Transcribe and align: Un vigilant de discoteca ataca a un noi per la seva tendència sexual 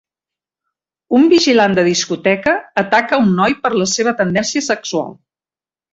Un 1.17 1.27
vigilant 1.33 1.75
de 1.79 1.83
discoteca 1.89 2.55
ataca 2.85 3.19
a 3.19 3.23
un 3.27 3.31
noi 3.41 3.59
per 3.67 3.73
la 3.83 3.91
seva 3.95 4.15
tendència 4.23 4.65
sexual 4.73 5.13